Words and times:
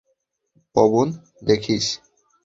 পবন, 0.75 1.07
দেখিস। 1.45 1.85